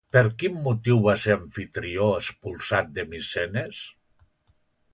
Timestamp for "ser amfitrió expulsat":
1.23-2.91